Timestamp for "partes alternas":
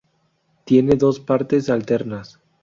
1.19-2.39